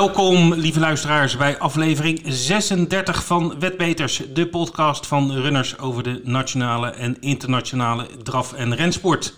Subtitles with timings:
[0.00, 6.90] Welkom, lieve luisteraars, bij aflevering 36 van Wetbeters, de podcast van runners over de nationale
[6.90, 9.34] en internationale draf- en rensport.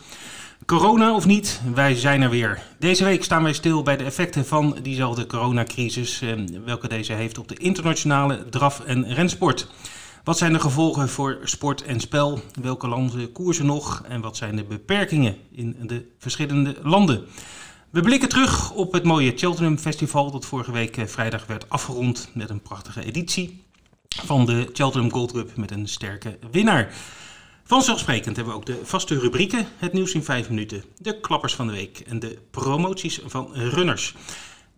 [0.67, 2.63] Corona of niet, wij zijn er weer.
[2.79, 6.33] Deze week staan wij stil bij de effecten van diezelfde coronacrisis, eh,
[6.65, 9.69] welke deze heeft op de internationale draf- en rensport.
[10.25, 12.41] Wat zijn de gevolgen voor sport en spel?
[12.61, 14.03] Welke landen koersen nog?
[14.09, 17.25] En wat zijn de beperkingen in de verschillende landen?
[17.93, 22.31] We blikken terug op het mooie Cheltenham Festival dat vorige week eh, vrijdag werd afgerond
[22.35, 23.65] met een prachtige editie
[24.09, 26.95] van de Cheltenham Gold Cup met een sterke winnaar.
[27.65, 31.67] Vanzelfsprekend hebben we ook de vaste rubrieken, het nieuws in 5 minuten, de klappers van
[31.67, 34.15] de week en de promoties van runners.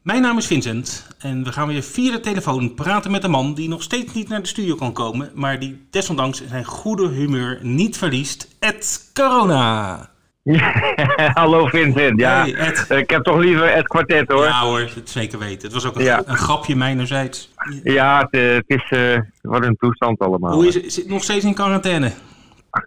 [0.03, 3.55] Mijn naam is Vincent en we gaan weer via de telefoon praten met een man
[3.55, 7.59] die nog steeds niet naar de studio kan komen, maar die desondanks zijn goede humeur
[7.63, 8.49] niet verliest.
[8.59, 10.14] Ed Corona.
[11.41, 12.47] hallo Vincent, ja.
[12.47, 12.99] Hey.
[12.99, 14.45] Ik heb toch liever Ed Quartet hoor.
[14.45, 15.63] Ja hoor, het zeker weten.
[15.63, 16.23] Het was ook een, Ja.
[16.27, 17.53] een grapje mijnerzijds.
[17.83, 20.53] Ja, het, het is eh, wat een toestand allemaal.
[20.53, 20.93] Hoe is het?
[20.93, 22.13] Zit nog steeds in quarantaine?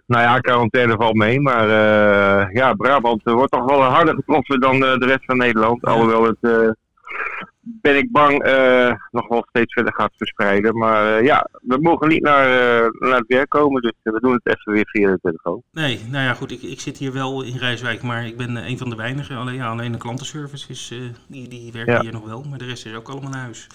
[0.06, 4.74] Nou ja, quarantaine valt mee, maar eh, ja, Brabant wordt toch wel harder getroffen dan
[4.84, 5.78] eh, de rest van Nederland.
[5.80, 5.92] Ja.
[5.92, 6.76] Alhoewel het,
[7.60, 10.78] ben ik bang, eh, nog wel steeds verder gaat verspreiden.
[10.78, 14.32] Maar eh, ja, we mogen niet naar, eh, naar het werk komen, dus we doen
[14.32, 15.62] het even weer via de telefoon.
[15.72, 18.78] Nee, nou ja goed, ik, ik zit hier wel in Rijswijk, maar ik ben een
[18.78, 19.36] van de weinigen.
[19.36, 20.94] Alleen, ja, alleen de klantenservice is,
[21.26, 22.00] die, die werken Ja.
[22.00, 23.66] hier nog wel, maar de rest is ook allemaal naar huis.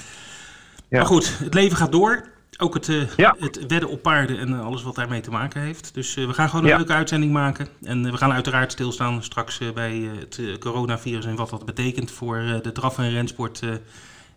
[0.89, 0.97] Ja.
[0.97, 2.23] Maar goed, het leven gaat door.
[2.57, 3.35] Ook het, eh, Ja.
[3.39, 5.93] het wedden op paarden en eh, alles wat daarmee te maken heeft.
[5.93, 6.77] Dus eh, we gaan gewoon een Ja.
[6.77, 7.67] leuke uitzending maken.
[7.83, 12.71] En we gaan uiteraard stilstaan straks bij het coronavirus en wat dat betekent voor de
[12.71, 13.61] draf- en rensport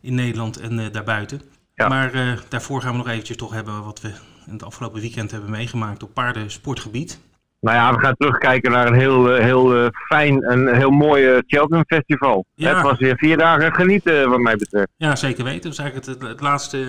[0.01, 1.43] in Nederland en daarbuiten.
[1.75, 1.89] Ja.
[1.89, 4.09] Maar daarvoor gaan we nog eventjes toch hebben wat we
[4.47, 7.21] in het afgelopen weekend hebben meegemaakt op paardensportgebied.
[7.67, 11.27] Nou ja, we gaan terugkijken naar een heel, eh, heel eh, fijn en heel mooi
[11.27, 12.45] eh, Cheltenham Festival.
[12.55, 12.75] Ja.
[12.75, 14.89] Het was weer vier dagen genieten wat mij betreft.
[14.97, 15.63] Ja, zeker weten.
[15.63, 16.87] Dat is eigenlijk het, het laatste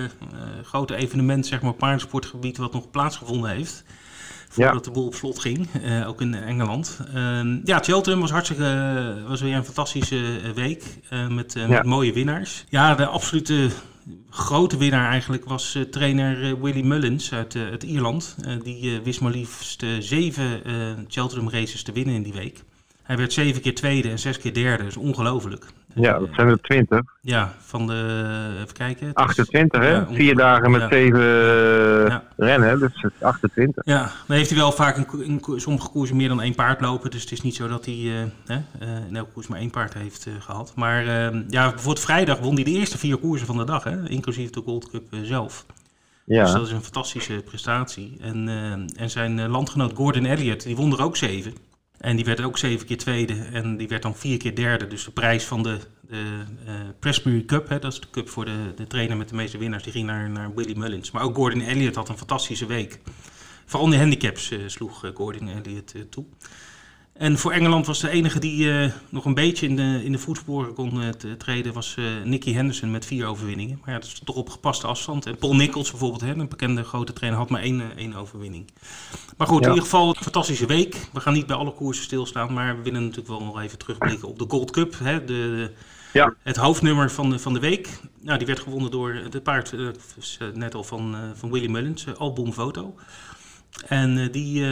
[0.62, 3.84] grote evenement, zeg maar, op paardensportgebied wat nog plaatsgevonden heeft.
[4.48, 5.68] Voordat de boel op slot ging,
[6.06, 7.00] ook in Engeland.
[7.14, 10.22] Ehm, ja, Cheltenham was hartstikke, was weer een fantastische
[10.54, 10.84] week
[11.28, 11.66] met, Ja.
[11.66, 12.64] met mooie winnaars.
[12.68, 13.68] Ja, de absolute
[14.30, 18.36] grote winnaar eigenlijk was eh, trainer eh, Willy Mullins uit, uit Ierland.
[18.44, 20.62] Eh, die eh, wist maar liefst zeven
[21.08, 22.64] Cheltenham races te winnen in die week.
[23.08, 25.64] Hij werd zeven keer tweede en zes keer derde, dat is ongelooflijk.
[25.94, 27.00] Ja, Eh, dat zijn er twintig.
[27.20, 28.50] ja, van de.
[28.62, 29.06] Even kijken.
[29.06, 29.88] het is- 28, hè?
[29.90, 30.88] ja, Vier dain met Ja.
[30.88, 32.22] zeven eh, Ja.
[32.36, 33.84] rennen, dus het is 28.
[33.84, 37.10] Ja, dan heeft hij wel vaak in, sommige koersen meer dan één paard lopen.
[37.10, 38.22] Dus het is niet zo dat hij eh,
[38.56, 40.72] eh, in elke koers maar één paard heeft eh, gehad.
[40.76, 44.08] Maar eh, ja, bijvoorbeeld vrijdag won hij de eerste vier koersen van de dag, hè,
[44.08, 45.64] inclusief de Gold Cup eh, zelf.
[46.24, 48.16] Dus Ja, dat is een fantastische prestatie.
[48.20, 51.52] En, eh, en zijn eh, landgenoot Gordon Elliott, die won er ook zeven.
[51.98, 54.86] En die werd ook zeven keer tweede en die werd dan vier keer derde.
[54.86, 58.44] Dus de prijs van de, de eh, Presbury Cup, hè, dat is de cup voor
[58.44, 61.10] de, de trainer met de meeste winnaars, die ging naar, naar Willy Mullins.
[61.10, 62.98] Maar ook Gordon Elliott had een fantastische week.
[63.64, 66.24] Vooral in de handicaps eh, sloeg eh, Gordon Elliott toe.
[67.18, 70.18] En voor Engeland was de enige die eh, nog een beetje in de, in de
[70.18, 71.08] voetsporen kon eh,
[71.38, 73.78] treden, was eh, Nicky Henderson met vier overwinningen.
[73.80, 75.26] Maar ja, dat is toch op gepaste afstand.
[75.26, 78.70] En Paul Nichols bijvoorbeeld, hè, een bekende grote trainer, had maar één, één overwinning.
[79.36, 79.64] Maar goed, Ja.
[79.64, 81.08] in ieder geval een fantastische week.
[81.12, 84.28] We gaan niet bij alle koersen stilstaan, maar we willen natuurlijk wel nog even terugblikken
[84.28, 84.98] op de Gold Cup.
[84.98, 85.70] Hè, de,
[86.12, 86.34] Ja.
[86.42, 88.00] Het hoofdnummer van de, van de week.
[88.20, 92.14] Nou, die werd gewonnen door het paard, dus, net al van, van Willy Mullins, eh,
[92.14, 92.94] Album Foto.
[93.86, 94.64] En die,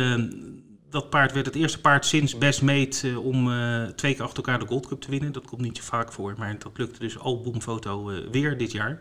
[0.96, 4.36] dat paard werd het eerste paard sinds Best Mate eh, om eh, twee keer achter
[4.36, 5.32] elkaar de Gold Cup te winnen.
[5.32, 8.98] Dat komt niet zo vaak voor, maar dat lukte dus albumfoto eh weer dit jaar.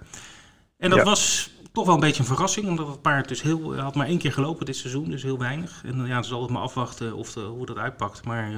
[0.78, 1.06] En dat Ja.
[1.06, 4.08] was toch wel een beetje een verrassing, omdat het paard dus heel, hij had maar
[4.08, 5.82] één keer gelopen dit seizoen, dus heel weinig.
[5.86, 8.26] En ja, ze zal het maar afwachten of de, hoe dat uitpakt.
[8.26, 8.52] Maar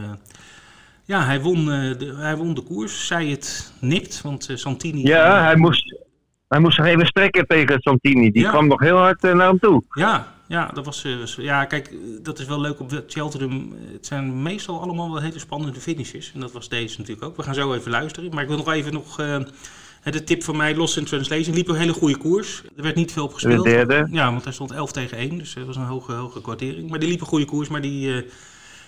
[1.06, 3.08] ja, hij won, de, hij won de koers.
[3.08, 5.02] Zij het nipt, want Santini...
[5.08, 5.96] ja hij, moest,
[6.48, 8.31] hij moest zich even strekken tegen Santini.
[8.31, 8.50] Die Ja.
[8.50, 9.83] kwam nog heel hard naar hem toe.
[9.90, 13.73] Ja, ja, dat was, eh, ja, kijk, eh, dat is wel leuk op Cheltenham.
[13.91, 16.31] Het zijn meestal allemaal wel hele spannende finishes.
[16.33, 17.35] En dat was deze natuurlijk ook.
[17.35, 18.33] We gaan zo even luisteren.
[18.33, 19.39] Maar ik wil nog even nog, eh,
[20.11, 22.63] de tip van mij, Lost in Translation, liep een hele goede koers.
[22.75, 23.63] Er werd niet veel op gespeeld.
[23.63, 24.07] De derde.
[24.11, 26.89] Ja, want hij stond 11 tegen 1, dus dat was een hoge, hoge kwartering.
[26.89, 28.29] Maar die liep een goede koers, maar die, eh,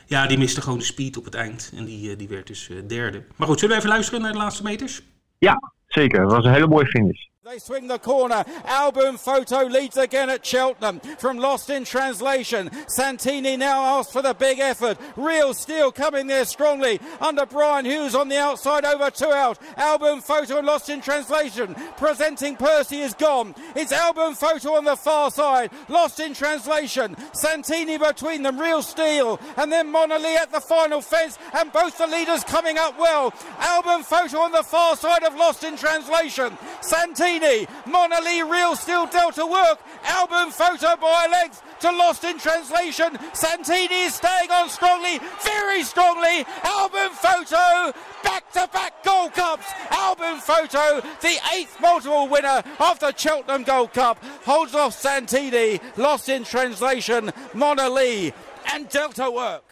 [0.06, 1.72] ja, die miste gewoon de speed op het eind.
[1.76, 3.24] En die, eh, die werd dus eh, derde.
[3.36, 5.02] Maar goed, zullen we even luisteren naar de laatste meters?
[5.38, 6.22] Ja, zeker.
[6.22, 7.28] Het was een hele mooie finish.
[7.46, 8.44] They swing the corner.
[8.66, 12.70] Album photo leads again at Cheltenham from Lost in Translation.
[12.90, 14.98] Santini now asks for the big effort.
[15.16, 19.58] Real Steel coming there strongly under Brian Hughes on the outside over two out.
[19.78, 21.76] Album photo and Lost in Translation.
[21.96, 23.56] Presenting Percy is gone.
[23.74, 25.72] It's album photo on the far side.
[25.88, 27.16] Lost in Translation.
[27.32, 28.60] Santini between them.
[28.60, 33.00] Real Steel and then Monali at the final fence and both the leaders coming up
[33.00, 33.34] well.
[33.60, 36.58] Album photo on the far side of Lost in Translation.
[36.82, 43.18] Santini Mona Lee, Real Steel Delta Work, album photo by legs to Lost in Translation.
[43.32, 46.46] Santini is staying on strongly, very strongly.
[46.64, 49.66] Album photo, back to back Gold Cups.
[49.90, 55.80] Album photo, the eighth multiple winner of the Cheltenham Gold Cup, holds off Santini.
[55.96, 58.34] Lost in Translation, Mona Lee
[58.74, 59.69] and Delta Work.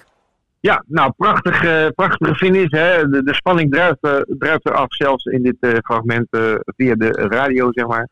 [0.60, 2.72] Ja, nou, prachtig, uh, prachtige finish.
[2.72, 3.10] Hè?
[3.10, 6.28] De, de spanning druipt, druipt eraf, zelfs in dit uh, fragment
[6.66, 8.08] via de radio, zeg maar.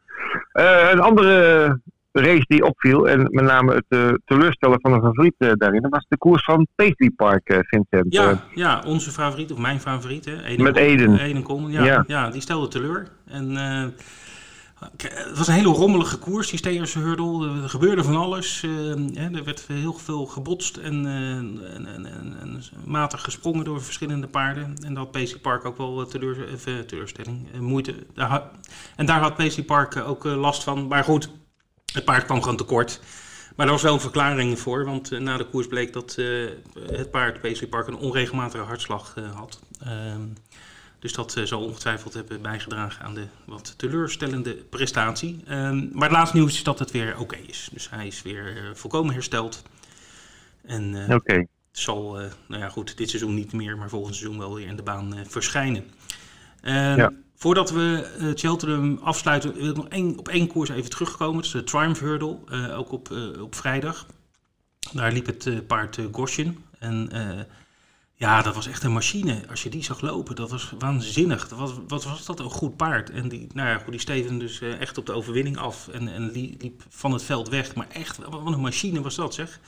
[0.91, 1.79] een andere
[2.11, 6.17] race die opviel, en met name het teleurstellen van een favoriet daarin, dat was de
[6.17, 8.13] koers van Paisley Park, Vincent.
[8.13, 10.43] Ja, ja, onze favoriet, of mijn favoriet, hè?
[10.43, 11.19] Eden met Eden.
[11.19, 12.03] Eden ja, ja.
[12.07, 13.07] ja, die stelde teleur.
[13.25, 13.57] En
[14.97, 17.61] het was een hele rommelige koers, die Stegerse hurdle.
[17.61, 18.61] Er gebeurde van alles.
[18.61, 21.29] Uh, er werd heel veel gebotst en, uh,
[21.75, 22.05] en, en,
[22.39, 24.75] en, matig gesprongen door verschillende paarden.
[24.83, 27.95] En daar had Park ook wel teleur, uh, teleurstelling, moeite.
[28.95, 30.87] En daar had Paisley Park ook last van.
[30.87, 31.29] Maar goed,
[31.93, 32.99] het paard kwam gewoon tekort.
[33.55, 36.15] Maar daar was wel een verklaring voor, want na de koers bleek dat
[36.91, 39.59] het paard Paisley Park een onregelmatige hartslag had.
[41.05, 45.43] Ehm, dus dat uh, zal ongetwijfeld hebben bijgedragen aan de wat teleurstellende prestatie.
[45.49, 47.69] Um, maar het laatste nieuws is dat het weer oké is.
[47.71, 49.63] Dus hij is weer uh, volkomen hersteld.
[50.65, 51.47] En okay.
[51.71, 52.13] zal,
[52.47, 55.15] nou ja goed, dit seizoen niet meer, maar volgend seizoen wel weer in de baan
[55.27, 55.83] verschijnen.
[56.63, 57.11] Ja.
[57.35, 61.35] Voordat we Cheltenham afsluiten, wil ik nog één, op één koers even terugkomen.
[61.35, 62.37] Dat is de Triumph Hurdle,
[62.73, 64.05] ook op, op vrijdag.
[64.93, 66.57] Daar liep het paard Goshen.
[66.79, 67.09] En
[68.17, 69.43] ja, dat was echt een machine.
[69.49, 71.47] Als je die zag lopen, dat was waanzinnig.
[71.47, 73.09] Dat was, wat was dat een goed paard.
[73.09, 75.87] En die, nou ja, die steven dus eh, echt op de overwinning af.
[75.87, 77.75] En, en liep van het veld weg.
[77.75, 79.59] Maar echt, wat een machine was dat zeg.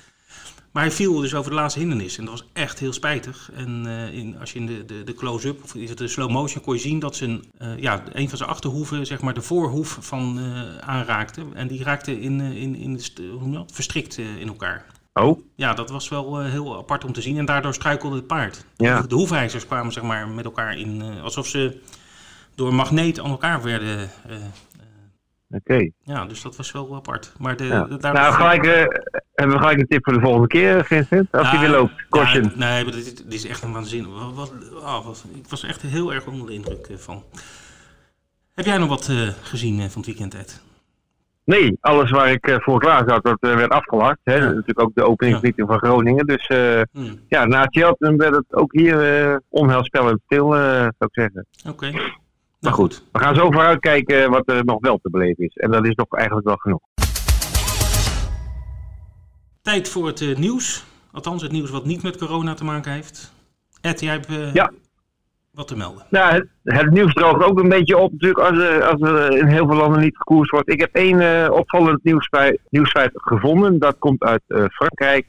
[0.71, 2.17] Maar hij viel dus over de laatste hindernis.
[2.17, 3.51] En dat was echt heel spijtig.
[3.53, 6.73] En uh, in, als je in de, de, de close-up of de slow motion kon
[6.73, 10.39] je zien dat zijn, uh, ja, een van zijn achterhoeven, zeg maar de voorhoef van
[10.79, 11.45] aanraakte.
[11.53, 12.99] En die raakte in, in, in,
[13.39, 14.85] hoe verstrikt in elkaar.
[15.21, 15.39] Oh?
[15.55, 17.37] Ja, dat was wel uh, heel apart om te zien.
[17.37, 18.65] En daardoor struikelde het paard.
[18.75, 19.01] Ja.
[19.01, 21.01] De hoefijzers kwamen zeg maar, met elkaar in.
[21.01, 21.81] Uh, alsof ze
[22.55, 24.09] door magneet aan elkaar werden.
[24.29, 24.35] Uh,
[25.49, 25.71] Oké.
[25.71, 25.91] Okay.
[26.03, 27.33] Ja, dus dat was wel apart.
[27.37, 27.83] Maar de, ja.
[27.83, 28.65] de, nou, gelijk,
[29.33, 31.31] hebben we gelijk een tip voor de volgende keer, Vincent?
[31.31, 32.43] Als hij weer loopt, caution.
[32.43, 34.13] Ja, nee, maar dit, dit, is echt een waanzin.
[34.13, 37.23] Wat, wat, oh, wat, ik was echt heel erg onder de indruk van.
[38.53, 39.11] Heb jij nog wat
[39.41, 40.61] gezien van het weekend, Ed?
[41.47, 44.17] Nee, alles waar ik uh, voor klaar zat, dat uh, werd afgelast.
[44.23, 44.35] Hè.
[44.35, 44.45] Ja.
[44.45, 45.77] Natuurlijk ook de openingsmeeting ja.
[45.77, 46.25] van Groningen.
[46.25, 47.19] Dus uh, hmm.
[47.27, 51.45] ja, na Cheltenham werd het ook hier onheilspellend stil, zou ik zeggen.
[51.59, 51.69] Oké.
[51.69, 51.91] Okay.
[51.91, 52.11] Nou,
[52.59, 55.55] maar goed, we gaan zo vooruit kijken wat er nog wel te beleven is.
[55.55, 56.81] En dat is nog eigenlijk wel genoeg.
[59.61, 60.85] Tijd voor het nieuws.
[61.11, 63.33] Althans, het nieuws wat niet met corona te maken heeft.
[63.81, 64.71] Ed, jij hebt ja
[65.57, 66.05] wat te melden?
[66.09, 69.47] Nou, het, het, nieuws droogt ook een beetje op natuurlijk als, er, als er in
[69.47, 70.71] heel veel landen niet gekoerst wordt.
[70.71, 73.79] Ik heb één uh, opvallend nieuwsfeit, gevonden.
[73.79, 75.25] Dat komt uit uh, Frankrijk.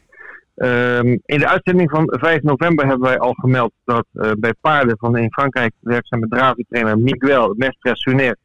[0.54, 4.06] Um, in de uitzending van 5 november hebben wij al gemeld dat
[4.38, 8.36] bij paarden van in Frankrijk werkzame Dravi-trainer Miguel Mestre-Suner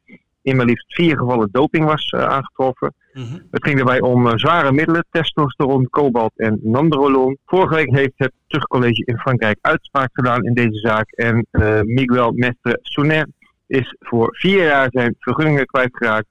[0.44, 2.94] in maar liefst vier gevallen doping was aangetroffen.
[3.12, 3.42] Mm-hmm.
[3.50, 7.38] Het ging daarbij om uh, zware middelen, testosteron, kobalt en nandrolon.
[7.46, 11.10] Vorige week heeft het terugcollege in Frankrijk uitspraak gedaan in deze zaak.
[11.10, 13.28] En uh, Miguel Mestre Souner
[13.66, 16.26] is voor vier jaar zijn vergunningen kwijtgeraakt.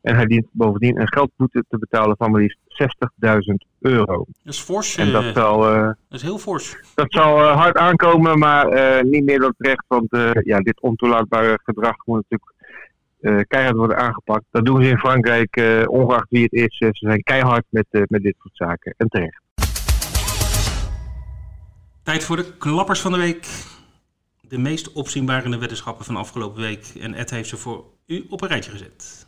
[0.00, 2.58] En hij dient bovendien een geldboete te betalen van maar liefst
[3.26, 4.24] 60.000 euro.
[4.42, 4.96] Dat is fors.
[4.96, 6.76] En dat, zal, uh, dat is heel fors.
[6.94, 8.66] Dat zal hard aankomen, maar
[9.04, 9.84] niet meer dan terecht.
[9.88, 10.08] Want
[10.44, 12.57] ja, dit ontoelaatbare gedrag moet natuurlijk
[13.20, 14.44] keihard worden aangepakt.
[14.50, 16.76] Dat doen ze in Frankrijk, uh, ongeacht wie het is.
[16.76, 18.94] ze zijn keihard met, met dit soort zaken.
[18.96, 19.40] En terecht.
[22.02, 23.46] Tijd voor de klappers van de week.
[24.40, 26.92] De meest opzienbarende weddenschappen van afgelopen week.
[27.00, 29.26] En Ed heeft ze voor u op een rijtje gezet.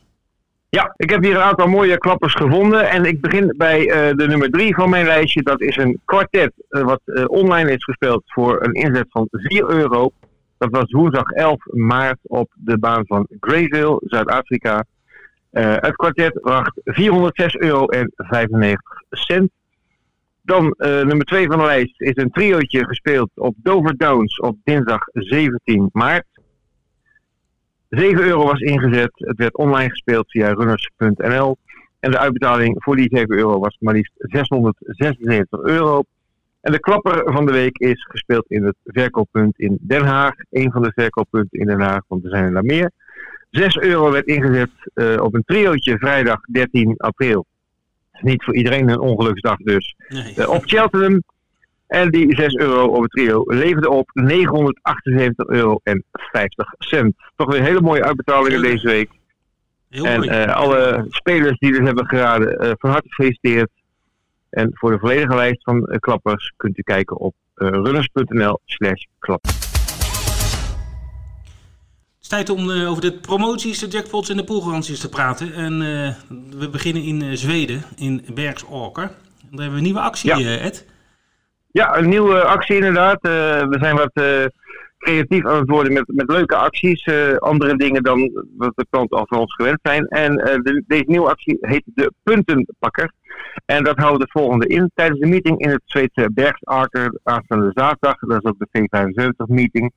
[0.68, 2.90] Ja, ik heb hier een aantal mooie klappers gevonden.
[2.90, 5.42] En ik begin bij de nummer drie van mijn lijstje.
[5.42, 10.12] Dat is een kwartet wat online is gespeeld voor een inzet van 4 euro.
[10.61, 14.85] Dat was woensdag 11 maart op de baan van Greyville, Zuid-Afrika.
[15.52, 19.50] Uh, het kwartet bracht 406 euro en 95 cent.
[20.43, 24.57] Dan uh, nummer 2 van de lijst is een triootje gespeeld op Dover Downs op
[24.64, 26.26] dinsdag 17 maart.
[27.88, 29.12] 7 euro was ingezet.
[29.14, 31.57] Het werd online gespeeld via runners.nl.
[32.00, 36.02] En de uitbetaling voor die 7 euro was maar liefst 676 euro.
[36.61, 40.35] En de klapper van de week is gespeeld in het verkooppunt in Den Haag.
[40.50, 42.90] Een van de verkooppunten in Den Haag, want er zijn er daar meer.
[43.50, 47.47] 6 euro werd ingezet uh, op een triootje vrijdag 13 april.
[48.21, 49.95] Niet voor iedereen een ongeluksdag dus.
[50.09, 50.35] Nee.
[50.37, 51.23] Uh, op Cheltenham.
[51.87, 57.14] En die 6 euro op het trio leverde op 978 euro en 50 cent.
[57.37, 59.11] Toch weer hele mooie uitbetalingen deze week.
[59.88, 63.71] Heel en uh, alle spelers die dit hebben geraden, van harte gefeliciteerd.
[64.50, 69.04] En voor de volledige lijst van uh, klappers kunt u kijken op uh, runners.nl slash
[69.19, 69.47] klap.
[69.47, 69.57] Het
[72.21, 75.52] is tijd om uh, over de promoties, de jackpots en de poolgaranties te praten.
[75.54, 75.78] En
[76.59, 79.02] we beginnen in Zweden, in Bergsåker.
[79.04, 79.14] Daar
[79.50, 80.59] hebben we een nieuwe actie, ja.
[80.59, 80.87] Ed.
[81.73, 83.19] Ja, een nieuwe actie inderdaad.
[83.23, 84.12] we zijn wat
[85.00, 87.09] creatief aan het worden met, met leuke acties.
[87.38, 90.07] andere dingen dan wat de klanten al van ons gewend zijn.
[90.07, 93.12] En de, deze nieuwe actie heet de Puntenpakker.
[93.66, 94.90] En dat houdt het volgende in.
[94.95, 99.92] Tijdens de meeting in het Zweedse Bergsarker aanstaande zaterdag, dat is ook de V75-meeting,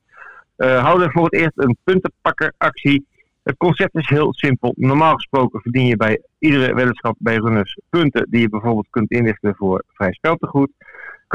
[0.56, 3.06] uh, houden we voor het eerst een puntenpakkeractie.
[3.42, 4.72] Het concept is heel simpel.
[4.76, 9.54] Normaal gesproken verdien je bij iedere weddenschap bij runners punten die je bijvoorbeeld kunt inrichten
[9.54, 10.70] voor vrij speltegoed.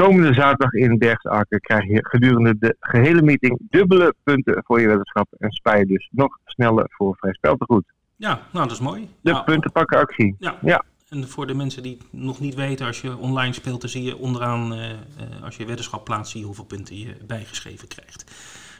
[0.00, 5.28] Komende zaterdag in Bergsarker krijg je gedurende de gehele meeting dubbele punten voor je weddenschap
[5.38, 7.84] en spaar je dus nog sneller voor vrij speltegoed.
[8.16, 9.08] Ja, nou dat is mooi.
[9.20, 10.36] De nou, puntenpakkeractie.
[10.38, 10.58] Ja.
[10.62, 10.84] ja.
[11.08, 14.02] En voor de mensen die het nog niet weten, als je online speelt, dan zie
[14.02, 14.96] je onderaan, uh, uh,
[15.42, 18.24] als je weddenschap plaatst, zie je hoeveel punten je bijgeschreven krijgt.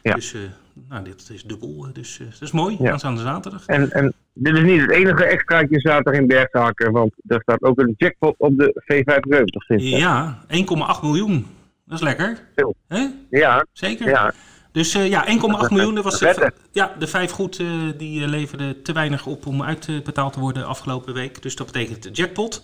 [0.02, 0.14] Ja.
[0.14, 0.40] Dus uh,
[0.88, 2.92] nou, dit is dubbel, dus dat is mooi, ja.
[2.92, 3.66] aanstaande zaterdag.
[3.66, 7.78] En, en dit is niet het enige extraatje zaterdag in Berghaken, want er staat ook
[7.78, 9.76] een jackpot op de V75.
[9.76, 11.46] Ja, 1,8 miljoen.
[11.84, 12.38] Dat is lekker.
[12.56, 12.74] Veel.
[12.88, 13.06] Hè?
[13.30, 13.66] Ja.
[13.72, 14.08] Zeker?
[14.08, 14.32] Ja.
[14.72, 15.32] Dus uh, ja, 1,8
[15.68, 15.94] miljoen.
[15.94, 20.32] Dat was de, ja, de vijf goed uh, die leverden te weinig op om uitbetaald
[20.32, 21.42] te worden afgelopen week.
[21.42, 22.60] Dus dat betekent de jackpot.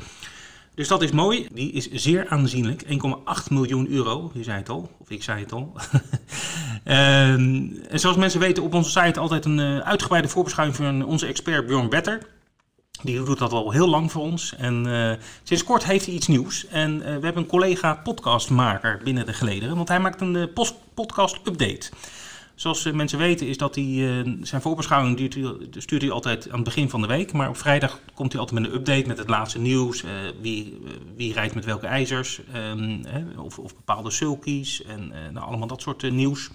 [0.74, 1.48] Dus dat is mooi.
[1.52, 2.82] Die is zeer aanzienlijk.
[2.82, 2.88] 1,8
[3.50, 4.30] miljoen euro.
[4.34, 4.90] Je zei het al.
[4.98, 5.72] Of ik zei het al.
[6.86, 11.66] en zoals mensen weten op onze site altijd een uh, uitgebreide voorbeschouwing van onze expert
[11.66, 12.26] Bjorn Better.
[13.02, 14.54] Die doet dat al heel lang voor ons.
[14.56, 15.12] En uh,
[15.42, 16.66] sinds kort heeft hij iets nieuws.
[16.66, 19.76] En uh, we hebben een collega podcastmaker binnen de gelederen.
[19.76, 20.50] Want hij maakt een
[20.94, 21.90] podcast update.
[22.54, 25.34] Zoals mensen weten is dat hij zijn voorbeschouwing
[25.70, 27.32] stuurt hij altijd aan het begin van de week.
[27.32, 30.04] Maar op vrijdag komt hij altijd met een update met het laatste nieuws.
[30.40, 30.78] wie,
[31.16, 32.40] wie rijdt met welke ijzers.
[32.54, 33.02] Um,
[33.38, 34.82] of, of, bepaalde sulkies.
[34.82, 36.50] En nou, allemaal dat soort nieuws.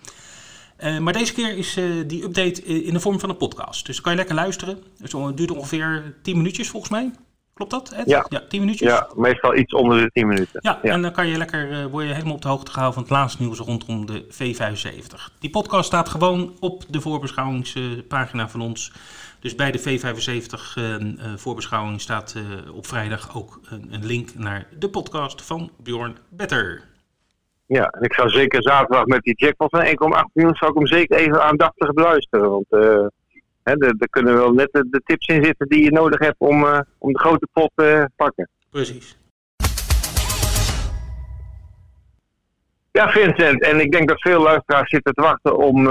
[0.84, 3.86] Uh, maar deze keer is uh, die update in de vorm van een podcast.
[3.86, 4.84] Dus kan je lekker luisteren.
[4.98, 7.12] Dus het duurt ongeveer 10 minuutjes volgens mij.
[7.54, 8.10] Klopt dat, Ed?
[8.10, 8.26] Ja.
[8.30, 8.90] ja 10 minuutjes?
[8.90, 10.60] Ja, meestal iets onder de 10 minuten.
[10.64, 10.92] Ja, ja.
[10.92, 13.12] en dan kan je lekker, uh, word je helemaal op de hoogte gehouden van het
[13.12, 15.40] laatste nieuws rondom de V75.
[15.40, 18.92] Die podcast staat gewoon op de voorbeschouwingspagina van ons.
[19.40, 20.82] Dus bij de V75
[21.36, 22.36] voorbeschouwing staat
[22.74, 26.91] op vrijdag ook een, een link naar de podcast van Bjorn Better.
[27.74, 29.92] Ja, en ik zou zeker zaterdag met die jackpot van 1,8
[30.34, 32.50] miljoen zou ik hem zeker even aandachtig beluisteren.
[32.50, 33.06] Want uh,
[33.64, 36.64] hè, er kunnen wel net de, de, tips in zitten die je nodig hebt om,
[36.64, 38.50] uh, om de grote pot te uh, pakken.
[38.70, 39.18] Precies.
[42.92, 43.62] Ja, Vincent.
[43.64, 45.88] En ik denk dat veel luisteraars zitten te wachten om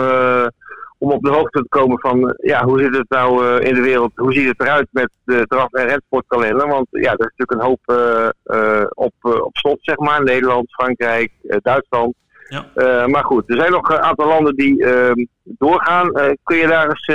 [1.01, 3.75] om op de hoogte te komen van eh, ja, hoe zit het nou uh, in
[3.75, 6.69] de wereld, hoe ziet het eruit met de draf- en rensportkalender.
[6.69, 10.23] Want ja, er is natuurlijk een hoop uh, op, op slot, zeg maar.
[10.23, 12.15] Nederland, Frankrijk, Duitsland.
[12.49, 13.07] Ja.
[13.07, 16.13] maar goed, er zijn nog een aantal landen die ehm, doorgaan.
[16.43, 17.07] kun je daar eens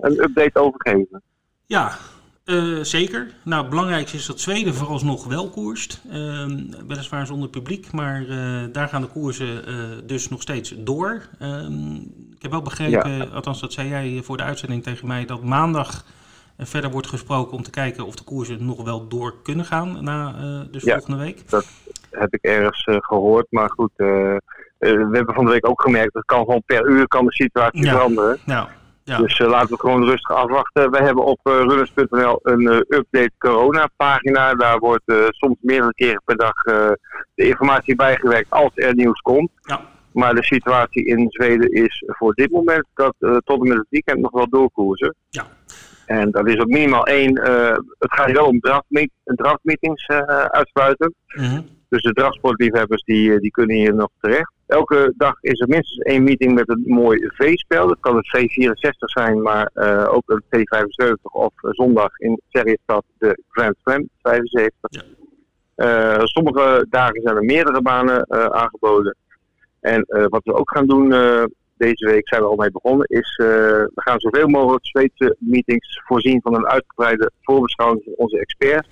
[0.00, 1.22] een update over geven?
[1.66, 1.90] Ja,
[2.44, 3.34] uh, zeker.
[3.44, 6.00] Nou, het belangrijkste is dat Zweden vooralsnog wel koerst.
[6.06, 6.46] Uh,
[6.86, 9.62] weliswaar zonder publiek, maar uh, daar gaan de koersen
[10.06, 11.22] dus nog steeds door.
[11.38, 11.94] Ehm,
[12.36, 13.24] ik heb wel begrepen, ja.
[13.24, 16.04] althans dat zei jij voor de uitzending tegen mij, dat maandag
[16.58, 20.34] verder wordt gesproken om te kijken of de koersen nog wel door kunnen gaan na
[20.70, 21.50] dus ja, volgende week.
[21.50, 21.66] Dat
[22.10, 23.90] heb ik ergens gehoord, maar goed.
[23.96, 24.40] we
[25.12, 27.92] hebben van de week ook gemerkt, dat kan gewoon per uur kan de situatie ja.
[27.92, 28.38] veranderen.
[29.04, 29.18] Ja.
[29.18, 30.90] Dus uh, laten we gewoon rustig afwachten.
[30.90, 34.54] We hebben op uh, runners.nl een uh, update corona pagina.
[34.54, 36.62] Daar wordt soms meerdere keren per dag
[37.34, 39.50] de informatie bijgewerkt als er nieuws komt.
[39.60, 39.80] Ja.
[40.12, 44.18] Maar de situatie in Zweden is voor dit moment dat tot en met het weekend
[44.18, 45.14] nog wel doorkoersen.
[45.28, 45.46] Ja.
[46.06, 47.40] En dat is ook minimaal één.
[47.98, 50.06] het gaat wel om draftmeet, draftmeetings
[50.50, 51.14] uitsluiten.
[51.26, 51.81] Mm -hmm.
[51.92, 54.52] Dus de drafsportliefhebbers die, die kunnen hier nog terecht.
[54.66, 57.88] Elke dag is er minstens één meeting met een mooi V-spel.
[57.88, 63.04] Dat kan het V64 zijn, maar uh, ook een V75 of uh, zondag in Serriestad
[63.18, 64.74] de Grand Slam 75.
[64.90, 65.02] Ja.
[65.76, 69.16] Uh, sommige dagen zijn er meerdere banen aangeboden.
[69.80, 71.08] En wat we ook gaan doen
[71.76, 76.40] deze week zijn we al mee begonnen, is we gaan zoveel mogelijk Zweedse meetings voorzien
[76.42, 78.88] van een uitgebreide voorbeschouwing van onze experts.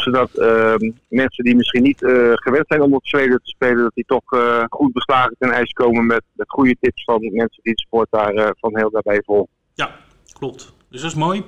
[0.00, 1.98] Zodat ehm, mensen die misschien niet
[2.34, 4.24] gewend zijn om op Zweden te spelen, dat die toch
[4.68, 8.54] goed beslagen ten ijs komen met, met goede tips van mensen die de sport daar
[8.60, 9.52] van heel daarbij volgen.
[9.74, 9.96] Ja,
[10.38, 10.72] klopt.
[10.90, 11.44] Dus dat is mooi.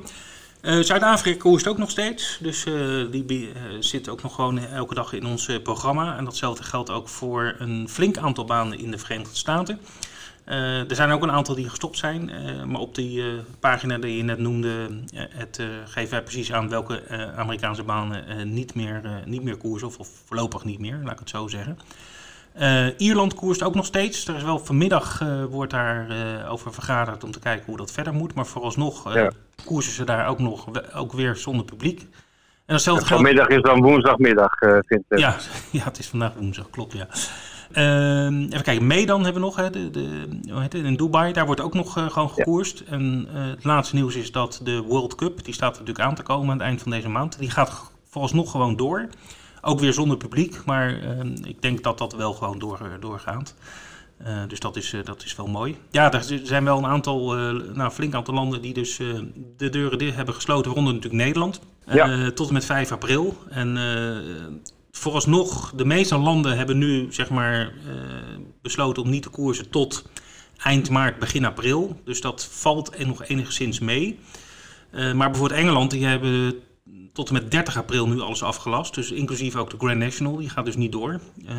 [0.67, 2.39] Uh, Zuid-Afrika koerst ook nog steeds.
[2.43, 6.17] Dus uh, die uh, zit ook nog gewoon elke dag in ons programma.
[6.17, 9.81] En datzelfde geldt ook voor een flink aantal banen in de Verenigde Staten.
[10.47, 12.31] Er zijn ook een aantal die gestopt zijn.
[12.67, 13.25] maar op die
[13.61, 17.03] pagina die je net noemde, het, geeft wij precies aan welke
[17.37, 19.89] Amerikaanse banen niet, meer, niet meer koersen.
[19.89, 21.79] Of, of, voorlopig niet meer, laat ik het zo zeggen.
[22.97, 24.29] Ierland koerst ook nog steeds.
[24.29, 26.07] Er is wel vanmiddag wordt daar
[26.49, 28.35] over vergaderd om te kijken hoe dat verder moet.
[28.35, 29.31] Maar vooralsnog ja.
[29.65, 32.07] koersen ze daar ook nog ook weer zonder publiek.
[32.67, 33.23] En datzelfde geldt...
[33.23, 35.19] Vanmiddag is dan woensdagmiddag, vindt ik.
[35.19, 35.37] Ja,
[35.71, 37.07] ja, het is vandaag woensdag, klopt ja.
[37.73, 41.33] Ehm, even kijken, Medan hebben we nog, hè, de, de, hoe heet het, in Dubai.
[41.33, 42.83] Daar wordt ook nog gewoon gekoerst.
[42.87, 42.93] Ja.
[42.93, 46.51] En het laatste nieuws is dat de World Cup, die staat natuurlijk aan te komen
[46.51, 47.39] aan het eind van deze maand.
[47.39, 49.09] Die gaat vooralsnog gewoon door.
[49.63, 53.55] Ook weer zonder publiek, maar ehm, ik denk dat dat wel gewoon door, doorgaat.
[54.27, 55.77] Uh, dus dat is, uh, dat is wel mooi.
[55.91, 58.97] Ja, er zijn wel een aantal, uh, nou, flink aantal landen die dus
[59.57, 61.61] de deuren hebben gesloten, waaronder natuurlijk Nederland.
[61.87, 62.31] Ja.
[62.31, 63.37] tot en met 5 april.
[63.49, 63.77] En
[64.99, 67.73] vooralsnog, de meeste landen hebben nu zeg maar
[68.63, 70.09] besloten om niet te koersen tot
[70.57, 72.01] eind maart, begin april.
[72.05, 74.19] Dus dat valt nog enigszins mee.
[74.93, 76.55] maar bijvoorbeeld Engeland, die hebben
[77.13, 78.95] tot en met 30 april nu alles afgelast.
[78.95, 81.21] Dus inclusief ook de Grand National, die gaat dus niet door.
[81.45, 81.51] Uh,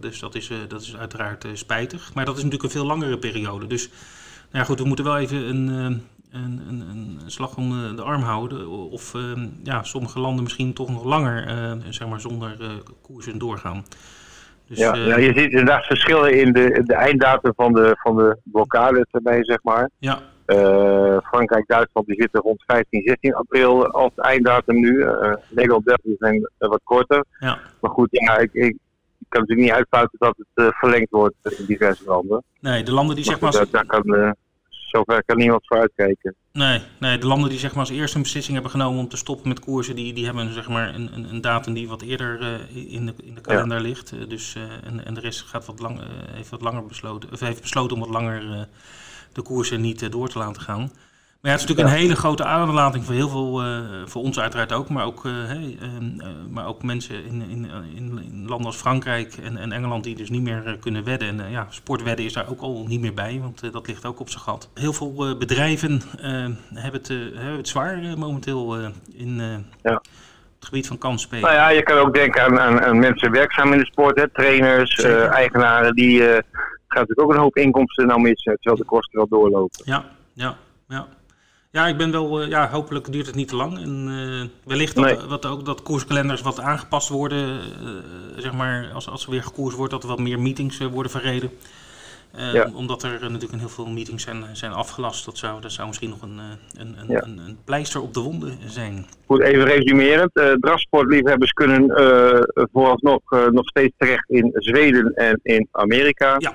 [0.00, 2.14] dus dat is, dat is uiteraard spijtig.
[2.14, 3.66] Maar dat is natuurlijk een veel langere periode.
[3.66, 3.98] Dus nou
[4.50, 8.68] ja, goed, we moeten wel even een, een, een, een, slag om de arm houden.
[8.68, 9.14] Of
[9.62, 11.46] ja, sommige landen misschien toch nog langer
[11.88, 12.56] zeg maar zonder
[13.02, 13.84] koersen doorgaan.
[14.68, 18.38] Dus, ja, ja, je ziet inderdaad verschillen in de, de einddatum van de, van de
[18.44, 19.90] blokkade erbij, zeg maar.
[19.98, 20.20] Ja.
[20.46, 24.92] Uh, Frankrijk, Duitsland die zitten rond 15, 16 april als einddatum nu.
[24.92, 27.24] Uh, Nederland, België zijn wat korter.
[27.38, 27.58] Ja.
[27.80, 28.76] Maar goed, ja, ik, ik,
[29.28, 32.42] kan natuurlijk niet uitsluiten dat het uh, verlengd wordt in diverse landen.
[32.60, 33.52] Nee, de landen die zeg maar...
[33.52, 34.34] Daar, daar kan,
[34.88, 36.34] zover kan niemand voor uitkijken.
[36.52, 39.16] Nee, nee, de landen die zeg maar als eerste een beslissing hebben genomen om te
[39.16, 42.60] stoppen met koersen, die, die hebben zeg maar een, een, een datum die wat eerder
[42.70, 43.82] in, de, in de kalender ja.
[43.82, 44.30] ligt.
[44.30, 47.96] dus, en, en de rest gaat wat lang, heeft wat langer besloten, of heeft besloten
[47.96, 48.68] om wat langer
[49.32, 50.90] de koersen niet eh, door te laten gaan.
[51.48, 54.72] Ja, het is natuurlijk een hele grote aanlating voor heel veel, uh, voor ons uiteraard
[54.72, 58.76] ook, maar ook, uh, hey, uh, maar ook mensen in, in, in, in, landen als
[58.76, 61.28] Frankrijk en, en, Engeland die dus niet meer kunnen wedden.
[61.28, 64.30] En ja, sportwedden is daar ook al niet meer bij, want dat ligt ook op
[64.30, 64.70] zijn gat.
[64.74, 66.02] Heel veel bedrijven
[66.74, 68.76] hebben, het, hebben het zwaar momenteel
[69.12, 69.40] in
[69.82, 70.02] ja.
[70.58, 71.44] het gebied van kansspelen.
[71.44, 74.28] Nou ja, je kan ook denken aan, aan, aan mensen werkzaam in de sport, hè,
[74.28, 74.94] trainers,
[75.30, 76.42] eigenaren die gaat
[76.88, 79.82] natuurlijk ook een hoop inkomsten nou missen, terwijl de kosten wel doorlopen.
[79.84, 80.56] Ja, ja,
[80.88, 81.06] ja.
[81.78, 83.78] Ja, ik ben wel, uh, ja, hopelijk duurt het niet te lang.
[83.78, 85.28] En uh, wellicht dat, nee.
[85.28, 87.60] wat ook dat koerskalenders wat aangepast worden,
[88.36, 91.50] zeg maar, als, als er weer gekoers wordt, dat er wat meer meetings worden verreden.
[92.52, 92.70] Ja.
[92.74, 95.24] Omdat er natuurlijk heel veel meetings zijn, zijn afgelast.
[95.24, 96.38] Dat zou, dat zou misschien nog een,
[96.78, 97.22] een, een, ja.
[97.22, 99.06] een, een pleister op de wonden zijn.
[99.26, 100.30] Goed, even resumerend.
[100.34, 101.86] Uh, drafsportliefhebbers kunnen
[102.72, 106.34] vooralsnog nog steeds terecht in Zweden en in Amerika.
[106.38, 106.54] Ja.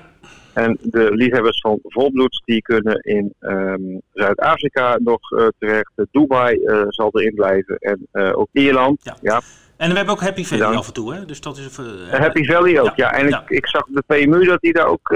[0.54, 5.92] En de liefhebbers van volbloeds die kunnen in um, Zuid-Afrika nog uh, terecht.
[6.10, 9.00] Dubai uh, zal erin blijven en uh, ook Ierland.
[9.02, 9.16] Ja.
[9.22, 9.40] ja.
[9.76, 10.78] En we hebben ook Happy Valley Bedankt.
[10.78, 11.24] af en toe, hè?
[11.24, 11.78] Dus dat is
[12.10, 13.10] Happy Valley ook, ja.
[13.10, 13.12] ja.
[13.12, 13.40] En ja.
[13.40, 15.08] Ik, ik, zag de PMU dat die daar ook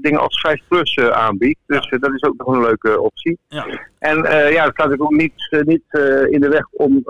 [0.00, 1.58] dingen als 5 plus aanbiedt.
[1.66, 3.38] Dus dat is ook nog een leuke optie.
[3.48, 3.66] Ja.
[3.98, 4.16] En
[4.52, 5.84] ja, het staat ook niet, niet
[6.30, 7.02] in de weg om,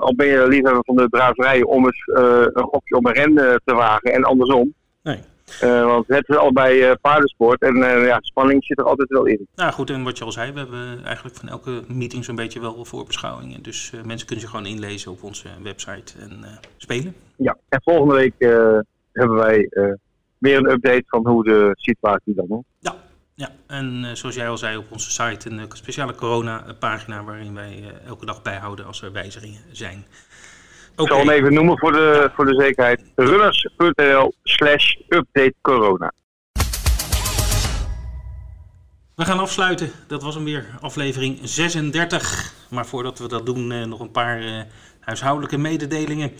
[0.00, 2.02] al ben je liefhebber van de draverijen, om eens
[2.54, 4.74] een gokje om een ren te wagen en andersom.
[5.02, 5.20] Nee.
[5.62, 9.24] Uh, want het is allebei uh, paardensport en uh, ja, spanning zit er altijd wel
[9.24, 9.46] in.
[9.54, 12.60] Nou goed, en wat je al zei, we hebben eigenlijk van elke meeting zo'n beetje
[12.60, 13.62] wel voorbeschouwingen.
[13.62, 16.44] Dus mensen kunnen zich gewoon inlezen op onze website en
[16.76, 17.14] spelen.
[17.36, 18.34] Ja, en volgende week
[19.12, 19.68] hebben wij
[20.38, 22.64] weer een update van hoe de situatie dan is.
[22.78, 22.94] Ja,
[23.34, 28.26] ja, en zoals jij al zei op onze site een speciale corona-pagina waarin wij elke
[28.26, 30.04] dag bijhouden als er wijzigingen zijn.
[31.00, 33.02] Ik zal hem even noemen voor de, voor de zekerheid.
[33.14, 36.12] runners.nl slash update corona.
[39.14, 39.90] We gaan afsluiten.
[40.06, 42.52] Dat was hem weer, aflevering 36.
[42.70, 44.60] Maar voordat we dat doen, eh, nog een paar uh,
[45.00, 46.32] huishoudelijke mededelingen.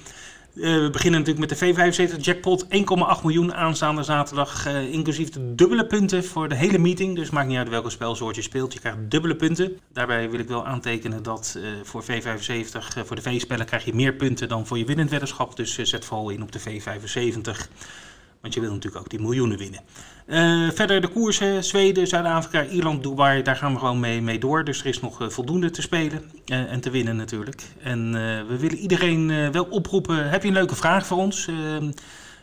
[0.55, 2.65] Uh, we beginnen natuurlijk met de V75 jackpot.
[2.65, 2.69] 1,8
[3.23, 4.67] miljoen aanstaande zaterdag.
[4.67, 7.17] Uh, inclusief de dubbele punten voor de hele meeting.
[7.17, 8.73] Dus maakt niet uit welke spelsoort je speelt.
[8.73, 9.79] Je krijgt dubbele punten.
[9.93, 14.15] Daarbij wil ik wel aantekenen dat uh, voor V75, voor de V-spellen krijg je meer
[14.15, 15.57] punten dan voor je winnend weddenschap.
[15.57, 17.69] Dus zet vooral in op de V75.
[18.41, 19.81] Want je wil natuurlijk ook die miljoenen winnen.
[20.31, 24.65] Uh, verder de koersen, Zweden, Zuid-Afrika, Ierland, Dubai, daar gaan we gewoon mee, mee door.
[24.65, 27.63] Dus er is nog voldoende te spelen uh, en te winnen natuurlijk.
[27.83, 28.13] En
[28.49, 31.49] we willen iedereen wel oproepen, heb je een leuke vraag voor ons?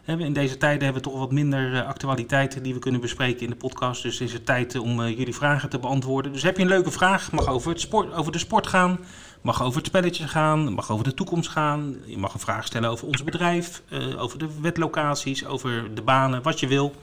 [0.06, 3.56] In deze tijden hebben we toch wat minder actualiteiten die we kunnen bespreken in de
[3.56, 4.04] podcast.
[4.04, 6.34] Dus is het tijd om jullie vragen te beantwoorden.
[6.34, 9.00] Dus heb je een leuke vraag, mag over, het sport, over de sport gaan,
[9.41, 11.95] mag over het spelletje gaan, mag over de toekomst gaan.
[12.06, 13.82] Je mag een vraag stellen over ons bedrijf,
[14.17, 16.95] over de wetlocaties, over de banen, wat je wil.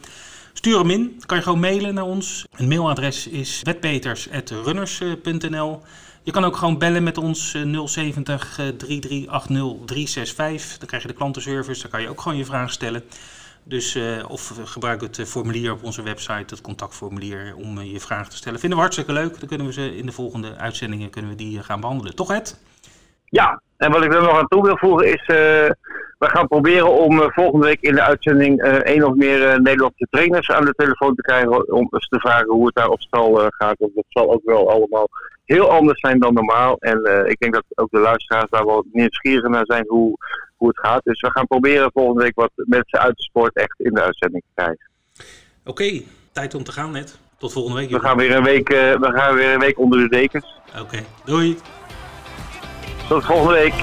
[0.57, 1.23] Stuur hem in.
[1.27, 2.47] kan je gewoon mailen naar ons.
[2.57, 5.83] Een mailadres is wetpeters.runners.nl.
[6.23, 10.79] Je kan ook gewoon bellen met ons 070 3380 365.
[10.79, 11.83] Dan krijg je de klantenservice.
[11.83, 13.03] Dan kan je ook gewoon je vraag stellen.
[13.63, 18.01] Dus, uh, of gebruik het eh, formulier op onze website, het contactformulier, om uh, je
[18.01, 18.59] vraag te stellen.
[18.59, 19.39] Vinden we hartstikke leuk.
[19.39, 22.15] Dan kunnen we ze in de volgende uitzendingen kunnen we die gaan behandelen.
[22.15, 22.59] Toch, Ed?
[23.25, 25.27] Ja, en wat ik er nog aan toe wil voegen is
[26.25, 29.57] we gaan proberen om uh, volgende week in de uitzending uh, één of meer uh,
[29.57, 31.73] Nederlandse trainers aan de telefoon te krijgen.
[31.73, 33.77] Om eens te vragen hoe het daar op stal gaat.
[33.79, 35.09] Want dat zal ook wel allemaal
[35.45, 36.77] heel anders zijn dan normaal.
[36.79, 40.17] En ik denk dat ook de luisteraars daar wel nieuwsgierig naar zijn hoe,
[40.57, 41.05] hoe het gaat.
[41.05, 44.43] Dus we gaan proberen volgende week wat mensen uit de sport echt in de uitzending
[44.43, 44.91] te krijgen.
[45.65, 47.19] Oké, tijd om te gaan net.
[47.39, 47.91] Tot volgende week.
[47.91, 50.61] We gaan, weer een week, we gaan weer een week onder de dekens.
[50.81, 51.59] Oké, doei.
[53.09, 53.75] Tot volgende week.